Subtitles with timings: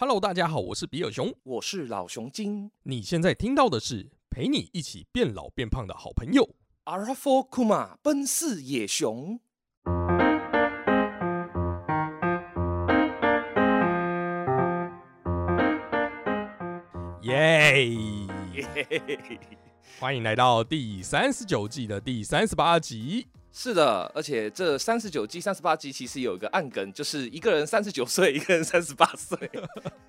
[0.00, 1.34] Hello，大家好，我是比尔熊。
[1.42, 6.54] 我是老熊精你现在听到的是陪你一起变老变胖的好朋友。
[6.84, 9.40] 阿拉佛库玛奔四野熊。
[17.22, 17.84] 耶！
[19.98, 23.26] 欢迎来到第三十九季的第三十八集。
[23.52, 29.36] 是的，而且这三十九集、三十八集其实有一个暗梗，就是一个人三十九岁， 一个人三十八岁。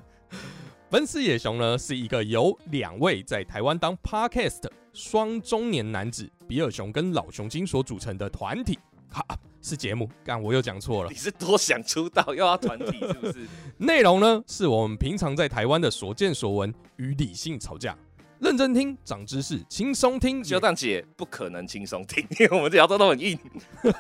[0.90, 4.64] 奔四野熊呢，是一个由两位在台湾当 podcast
[4.94, 8.78] 双中年男子比尔熊跟老熊精所组成的团体。
[9.12, 9.24] 哈，
[9.62, 11.16] 是节目，干我又讲错了你。
[11.16, 13.48] 是多想出道，又要团体，是不是？
[13.78, 17.98] 内容呢，是我们平常在台湾的所见所闻与理性吵架，
[18.40, 20.42] 认真听，长知识，轻松听。
[20.44, 23.38] 修蛋姐不可能轻松听， 因为我们聊的都很硬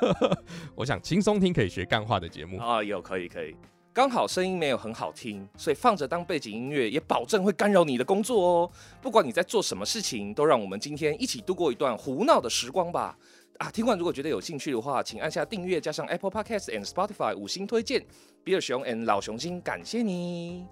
[0.75, 2.57] 我想轻松听可以学干话的节目。
[2.57, 2.81] 啊。
[2.81, 3.53] 有可以可以，
[3.93, 8.71] 刚好声音没有很好听，所以放着当背景音乐，也保证会干扰你的工作哦。
[9.01, 13.17] 不管你在做什么事情，都让我们今天一起度过一段胡闹的时光吧。
[13.57, 18.05] 啊，听完如果觉得有兴趣的话，请按下订阅，加上 Apple Podcast and Spotify 五星推荐。
[18.41, 20.65] 比尔熊 and 老熊精，感谢你。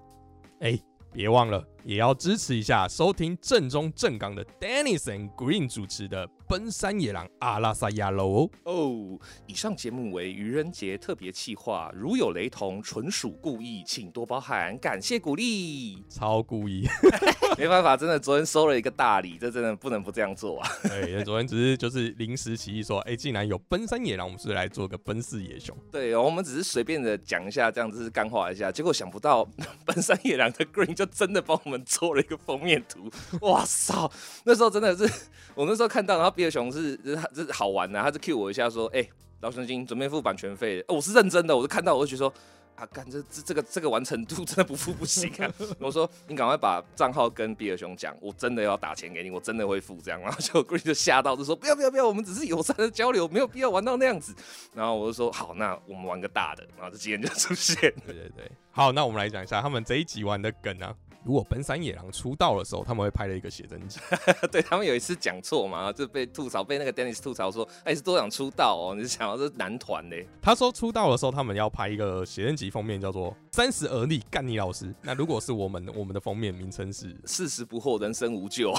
[0.62, 0.80] 哎，
[1.12, 8.26] 别忘了也要支持一下收听正宗正港的 Dennis and Green 主持的《奔山野狼阿拉萨亚喽》
[8.66, 9.16] 哦。
[9.16, 16.04] 哦，以上节目为愚人节特别企划，如有雷同，纯属故意，请多包涵，感谢鼓励。
[16.10, 16.86] 超故意，
[17.58, 20.70] 没办法，真的昨天收了一个大礼，这真的不能不这样做啊。
[20.90, 25.74] 对，昨天只是就是临时起意说，哎，竟然有奔山野狼，我们是来做个奔四野熊。
[25.90, 29.48] 对，我们只是随便的讲一下，这样子是干话一下，结果想不到
[29.88, 33.10] 奔山野狼的 Green 就真的帮我们做了一个封面图，
[33.48, 34.12] 哇操！
[34.44, 35.04] 那时候真的是，
[35.56, 39.08] 我那时候看到，然后比尔熊是是他是好玩的、他是 cue 我一下说，哎、
[39.42, 42.34] 老熊精准备付版权费、哦我是认真的，我就看到我就觉得说。
[42.78, 45.52] 啊，干这这这个这个完成度 真的不付不行啊！
[45.80, 50.22] 我说你赶快把账号跟比尔熊讲，我真的要打钱给你，我真的会付这样。
[50.22, 54.32] 然后就 Green 就吓到，就说不要不要不要，我们只是友善的交流，没有必要玩到那样子。
[54.76, 56.64] 然后我就说好，那我们玩个大的。
[56.78, 60.94] 然后这几天就出现，对对对，好，那我们来讲一下他们这一集玩的梗啊。
[61.28, 64.00] 如果本山野狼出道的时候，他们会拍了一个写真集。
[64.50, 70.26] 对他们有一次讲错嘛，就被吐槽，被那个 Dennis 吐槽说，哎、是多想出道哦，你是想要是男团嘞？
[70.42, 74.86] 他说出道的时候，他们要拍一个写真集，封面叫做《三十而立干你老师》。
[75.02, 78.74] 那如果是我们， 我们的封面名称是四十不惑，人生无救。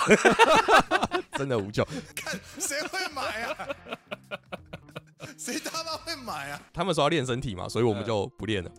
[1.37, 1.85] 真的无救。
[2.17, 3.69] 看谁会买啊？
[5.37, 6.61] 谁他妈会买啊？
[6.73, 8.71] 他们说要练身体嘛，所以我们就不练了。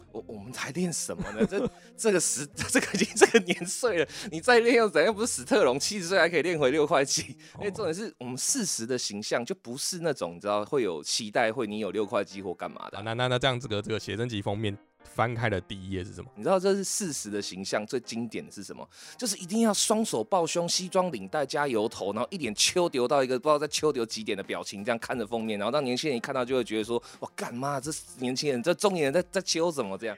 [0.50, 1.46] 们才练什么呢？
[1.46, 5.14] 这 这个时 这个已经这个年岁了，你再练又怎样？
[5.14, 7.38] 不是史特龙七十岁还可以练回六块肌？
[7.60, 13.02] 因为、重点是我们四十的形象就不是那种你知道会有期待会你有六块肌或干嘛的啊，。
[13.06, 16.30] 那那那这样，这个这个写真集封面翻开的第一页是什么？
[16.36, 18.88] 你知道这是事实的形象最经典的是什么？
[19.18, 27.80] 就是一定要双手抱胸，西装领带加油头，然后一脸秋丢到一个不知道在秋丢几点的表情，这样看着封面，然后让年轻人一看到就会觉得说：哇，干嘛？
[27.80, 30.16] 这年轻人这中年人在在秋什么这样？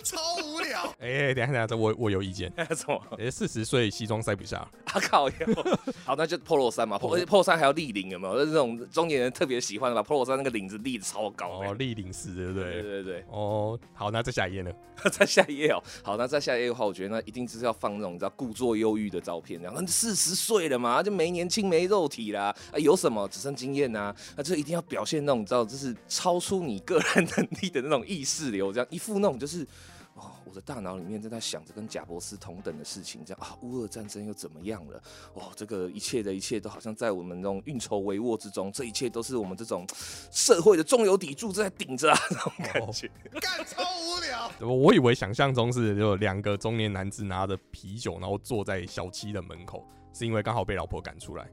[0.04, 0.92] 超无聊。
[1.00, 2.52] 哎、等一下等一下，这我我有意见。
[2.74, 3.00] 什么？
[3.18, 5.28] 哎、四十岁西装塞不下，啊靠！
[6.04, 8.34] 好，那就 polo 衫嘛，polo polo 衫还要立领，有没有？
[8.34, 11.68] 就是这种中年人特别喜欢的，把 polo 衫那个领子立的超高的。
[11.70, 12.82] 哦，立领式，对不对对？
[12.82, 14.70] 对对哦，好，那再下一页呢？
[15.02, 15.82] 对，在下一页哦。
[16.02, 29.66] 好，那再下一页的话，我觉得那一定就是要放那种你知道故作忧郁的照片，然后四十岁了嘛，就没年轻没肉体啦，啊有什么只剩经验呐、那就一定要表现那种你知道，就是超出你个人能力的那种意识流，这样一副那种就是。
[30.50, 35.00] 哦，我的大脑里面正在想着跟贾伯斯同等的事情，这样啊，乌俄战争又怎么样了？
[35.34, 39.86] 哦，这个一切的一切都好像在我们这种运筹帷幄之中，这一切都是我们这种
[40.30, 43.10] 社会的中流砥柱正在顶着啊， 那种感觉。
[43.40, 44.50] 干超无聊。
[44.68, 51.48] 我我以为想象中是有两个中年男子拿着啤酒，然后坐在小七的门口，是因为刚好被老婆赶出来。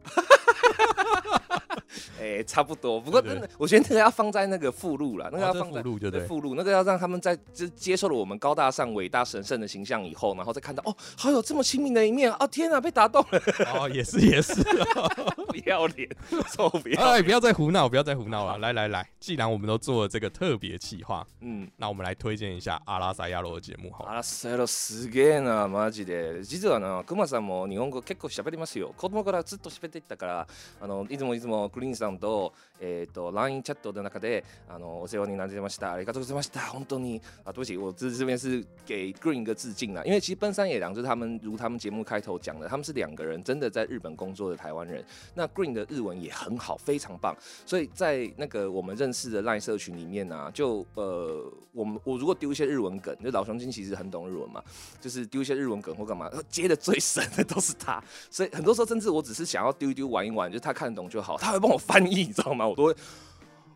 [2.21, 3.01] 哎、差不多。
[3.01, 12.47] 不过对真的，我觉得那个要放在那个附录了，那个哦这要放在、附录就对附录，那个要让他们在就接受了我们高大上、伟大、神圣的形象以后，然后再看到哦，好有这么亲民的一面啊！
[12.47, 13.41] 天啊，被打动了，
[13.75, 14.55] 哦，也是也是。
[15.53, 16.09] 不要脸，
[16.53, 17.25] 臭不要哎，脸。
[17.25, 18.59] 不要再胡闹，不要再胡闹了！
[18.59, 21.69] 来来来，既然我们都做了这个特别企划，嗯。
[21.77, 24.11] 那我们来推荐一下阿拉萨亚罗的节目好了。
[24.11, 30.47] あらそれすげえなマジで実はなクマさんも日本語結構喋りますよ子供からずっと喋っていったから
[30.81, 36.61] あのいつもいつも グリーンさんとえっ、と LINE チャット的中であのお世話になりました，ありがとうございました。
[36.73, 45.05] 本当に啊，对不起，我这这边是给 Green 一个致敬啦，因为其实奔山野狼就是他们如他们节目开头讲的，他们是两个人真的在日本工作的台湾人。
[45.35, 54.61] 那 Green 的日文也很好，非常棒，所以在那个我们认识的 LINE 社群里面呢、就呃，我们我如果丢一些日文梗，就老熊精其实很懂日文嘛，
[55.01, 62.66] 就是丢一些日文梗或干嘛，接的最深的都是他，所以很多时候甚至我只是想要丢一丢玩一玩，就他看得懂就好，他会 帮我翻译，你知道吗？
[62.66, 62.96] 我都会。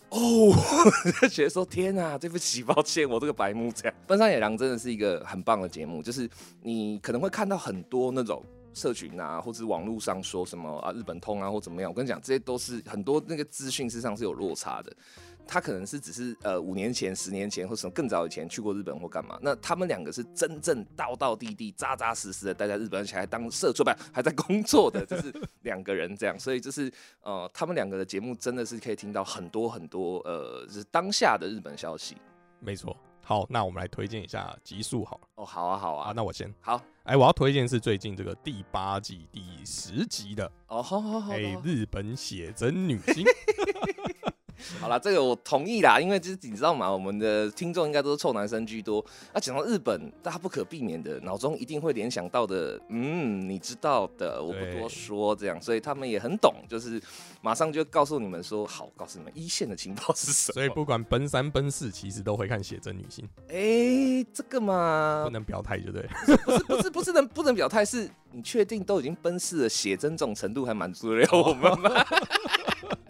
[0.10, 0.54] 哦，
[1.22, 3.94] 就觉得说天啊，对不起，抱歉，我这个白目这样。
[4.08, 6.30] 奔山野狼真的是一个很棒的节目，就是
[6.62, 8.44] 你可能会看到很多那种
[8.74, 14.94] 社群啊，或者是网络上说什么啊日本通啊或怎么样，我跟你讲，这些都是很多那个资讯事实上是有落差的。
[15.48, 26.92] 他可能是只是呃五年前、十年前或什么更早以前去过日本或干嘛，那他们两个是真正道道地地、扎扎实实的待在日本，而且还当社畜，不还在工作的，就是两个人这样，所以就是
[27.22, 32.18] 呃他们两个的节目真的是可以听到很多很多呃就是当下的日本消息。
[32.60, 32.96] 没错。
[33.24, 35.28] 好，那我们来推荐一下集数好了。
[35.36, 36.52] 哦，好啊，好啊，啊，那我先。
[36.60, 43.24] 好，哎，我要推荐是最近这个第八季第十集的，哦，好好好，哎，日本写真女星。
[44.80, 46.92] 好啦，这个我同意啦，因为就是你知道嘛？
[46.92, 49.04] 我们的听众应该都是臭男生居多。
[49.34, 57.02] 那讲到日本，大家不可避免的脑中一定会联想到的，嗯，你知道的，我不多说，这样，所以他们也很懂，就是
[57.42, 60.54] 马上就告诉你们说，好，告诉你们一线的情报是什么。
[60.54, 63.28] 所以不管奔三奔四，其实都会看写真女星。
[63.50, 66.08] 哎，这个嘛，不能表态，对不对？
[66.46, 67.84] 不是，不是，不是能不能表态？
[67.86, 72.06] 是你确定都已经奔四了，写真这种程度还满足得了我们吗？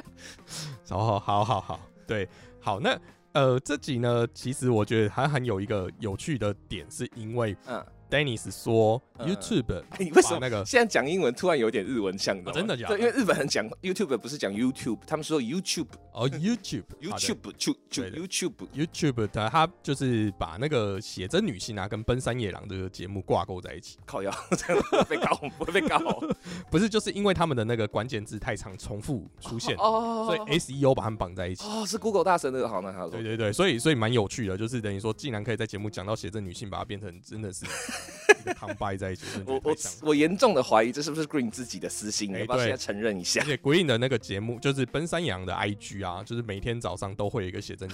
[0.92, 2.28] 哦，好好好，对，
[2.60, 3.00] 好，那
[3.34, 9.32] 呃，这集呢，其实我觉得还很有一个有趣的点，是因为嗯，Dennis 说嗯。
[9.32, 12.98] YouTube 哎你为什么那个现在讲英文突然有点日文像的、哦真的假的？
[12.98, 17.20] 对，因为日本人讲 YouTube 不是讲 YouTube，他们说 YouTube 哦 YouTube 好的。
[17.20, 26.00] YouTube 就就 YouTube YouTube 的他就是把那个写真女性啊跟奔山野狼这个节目挂钩在一起，靠腰， 这样被搞，不会被搞
[26.70, 31.66] 不是就是因为他们的那个关键字太常重复出现，哦所以 SEO 把他们绑在一起。
[31.68, 37.66] 哦是 Google 大神的，好那好对对对，所以所以蛮有趣的，就是等于说，竟然可以在节目讲到写真女性，把它变成真的是
[38.40, 43.46] 一个 combine 在一起，我我我严重的怀疑这是不是 Green 自己的私心，哎要不要现在承认一下而？
[43.46, 47.90] 且 Green 的那个节目，就是奔山羊的 IG 啊，就是每天早上都会有一个写真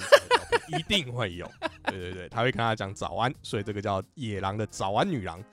[0.77, 1.49] 一定会有。
[1.85, 5.43] 对对对，他会跟他讲早安，所以这个叫野狼的早安女郎。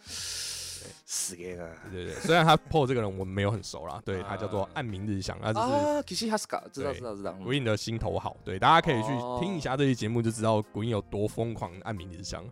[1.14, 1.64] 死给啊！
[1.92, 7.32] 对对对，虽然他 PO 这个人我们没有很熟啦，对他叫做暗明日向，他就是啊 s h i Haska，知道知道知道。
[7.44, 12.44] Green 的心头好，对，大家可以去哦听一下这期节目，就知道 Green 有多疯狂暗明日向。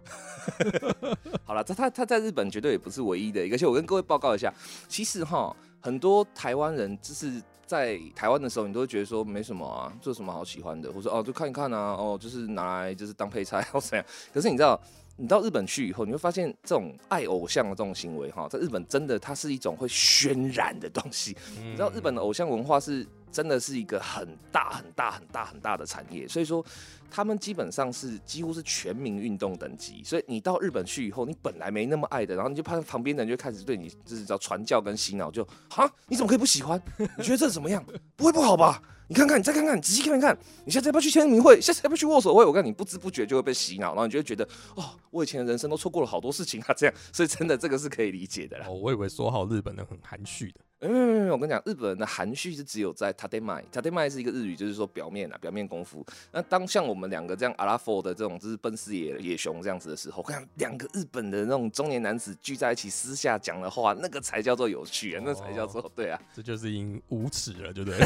[1.44, 4.54] 好了，他他他在日本绝对也不是唯一的，而且我跟各位报告一下，
[4.88, 14.06] 其实哈，很多台湾人就是在台湾的时候，你都会觉得说没什么啊，这有什么好喜欢的，或者说哦就看一看啊，哦就是拿来就是当配菜或怎样。
[14.32, 14.80] 可是你知道，
[15.22, 21.36] 你到日本去以后，你会发现这种爱偶像的这种行为哈，在日本真的它是一种会渲染的东西。
[21.60, 26.64] 你你知道日本的偶像文化是真的是一个很大很大很大很大的产业，所以说
[27.08, 30.02] 他们基本上是几乎是全民运动等级。
[30.04, 36.82] 所以你到日本去以后，你本来没那么爱的，然后你就怕旁边的人就开始对你就是叫传教跟洗脑，就哈你怎么可以不喜欢？
[37.16, 37.84] 你觉得这怎么样？
[38.16, 38.82] 不会不好吧？
[39.12, 41.60] 你看看，你再看看，仔细看看，你下次要不去签名会？
[41.60, 42.46] 下次要不去握手会？
[42.46, 44.42] 我告诉你不知不觉就会被洗脑，然后你就会觉得
[44.74, 48.64] 哦，我以前的人生都错过了好多事情啊，这样，所以真的这个是可以理解的啦。
[48.66, 53.62] 哦，我以为说好日本人很含蓄的，没有没有没有，我跟你讲，日本人的含蓄是只有在 tademai。
[53.72, 56.04] tademai 是一个日语，就是说表面啊，表面功夫。
[56.32, 66.20] 那当像我们两个这样阿拉佛的这种，就是奔四野野熊这样子的时候，我跟你讲，两个日本的那种中年男子聚在一起私下讲的话，那个才叫做有趣啊，那才叫做对啊。
[66.34, 67.98] 这就是因无耻了，对不对？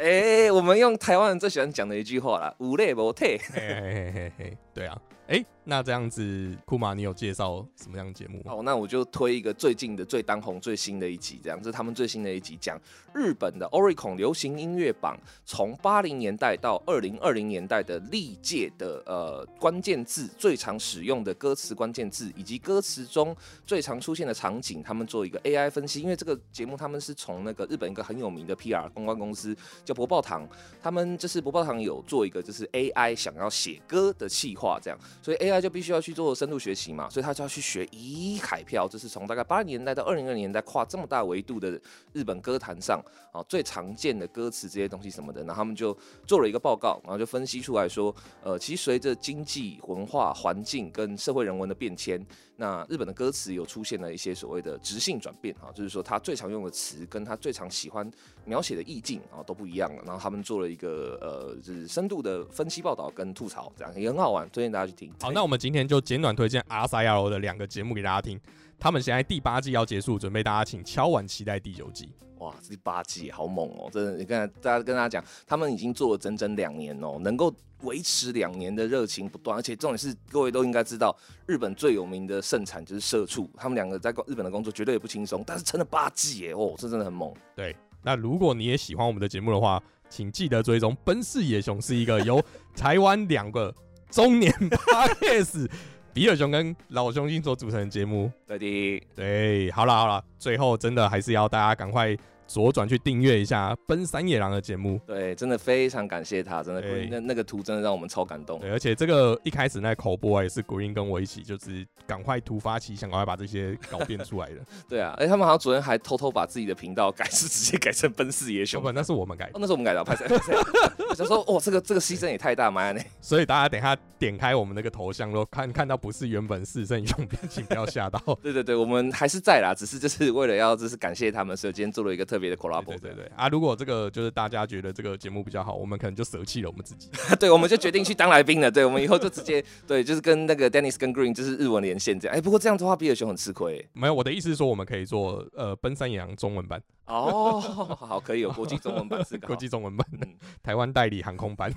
[0.00, 3.38] 哎、我们用台湾人最喜欢讲的一句话啦，无类无退。
[3.52, 8.60] 嘿嘿嘿嘿，对啊，哎，那这样子，库玛，你有介绍什么样的节目哦？
[8.62, 12.78] 那我就推一个最近的、最当红、最新的一集，这样这是他们最新的一集，讲
[13.14, 26.02] 日本的 Oricon 流行音乐榜，从八零年代到二零二零年代的历届的呃关键字最常使用的歌词关键字，以及歌词中最常出现的场景，他们做一个 AI 分析。
[26.02, 30.46] 因为这个节目他们是从那个日本一个很有名的 PR 公关公司叫博报堂，
[30.82, 41.80] 他们就是博报堂有做一个就是 AI 想要写歌的企划这样，所以 AI 就必须要去做深度学习嘛，所以他就要去学以海票，这是从大概八零年代到二零二年代跨这么大维度的
[42.12, 43.02] 日本歌坛上
[43.32, 52.24] 啊最常见的歌词这些东西什么的，然后他们就做了一个报告，然后就分析出来说，呃，其实随着经济、文化、环境跟社会人文的变迁，
[52.56, 58.08] 那日本的歌词有出现了一些所谓的直性转变啊，就是说他最常用的词跟他最常喜欢
[58.44, 65.03] 描写的意境啊都不一样了，然后他们做了一个呃就是深度的分析报道跟吐槽，这样也很好玩，推荐大家去听。
[65.20, 68.38] 好，那我们今天就简短推荐 R C L 的两个节目给大家听。
[68.78, 72.10] 他们现在第八季要结束，准备大家请敲碗期待第九季。
[72.38, 73.88] 哇，这第八季好猛哦！
[73.90, 87.32] 真的，你看大家跟大家讲，他们已经做了整整两年哦，能够维持两年的热情不断，而且重点是各位都应该知道，日本最有名的盛产就是社畜，他们两个在日本的工作绝对也不轻松，但是撑了八季耶，哦，这真的很猛。
[87.54, 92.42] 对，那如果你也喜欢我们的节目的话，请记得追踪奔四野熊是一个由
[92.76, 93.74] 台湾两个
[94.14, 95.68] 中年 podcast
[96.12, 98.30] 比尔熊跟老熊精所组成的节目。
[98.46, 102.16] 对的，对，好了好了，最后真的还是要大家赶快
[102.46, 105.00] 左转去订阅一下奔三野狼的节目。
[105.06, 108.58] 对，真的非常感谢他，真的对那那个图真的让我们超感动。
[108.60, 114.56] 对，而且这个一开始那口播啊也是 Green 跟我一起，就是赶快突发奇想，赶快把这些稿变出来的。
[114.88, 118.80] 对啊，而且他们好像昨天还偷偷把自己的频道改，是直接改成奔四野熊。
[118.80, 120.26] 要 不那是我们改的哦，，那是我们改的，拍谁？
[120.28, 120.54] 拍谁？
[121.08, 122.92] 我想说，哦，这个这个牺牲也太大，妈呀！
[122.92, 128.20] 那所以大家等一下点开我们那个头像，都看看到不是原本四圣雄，请不要吓到。
[128.42, 132.84] 对对对，我们还是在啦，只是就是为了要就是感谢他们，所以今天做了一个特别的 collab。
[132.84, 133.48] 对对对啊！
[133.48, 137.10] 如果这个就是大家觉得这个节目比较好，我们可能就舍弃了我们自己。
[137.38, 138.70] 对，我们就决定去当来宾了。
[138.70, 142.36] 对，我们以后就直接 对，就是跟那个 Dennis 跟 Green 就是日文连线这样。
[142.36, 143.86] 哎，不过这样的话，比尔熊很吃亏。
[143.92, 151.72] 没有，我的意思是说，我们可以做呃奔山野狼中文版、哦，好，可以有国际中文版是个 国好际中文版、嗯台湾代理航空版。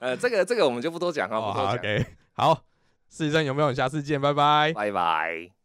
[0.00, 1.76] 呃，这个这个我们就不多讲好不多讲。
[1.76, 2.62] ，OK，好，
[3.08, 3.72] 四圣有没有？
[3.72, 4.72] 下次见，拜拜。
[4.74, 5.55] 拜拜。